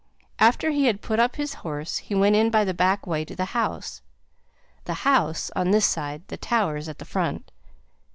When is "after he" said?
0.39-0.87